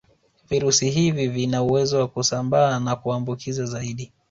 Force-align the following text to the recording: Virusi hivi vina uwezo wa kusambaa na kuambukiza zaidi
Virusi 0.49 0.89
hivi 0.89 1.27
vina 1.27 1.63
uwezo 1.63 1.99
wa 1.99 2.07
kusambaa 2.07 2.79
na 2.79 2.95
kuambukiza 2.95 3.65
zaidi 3.65 4.11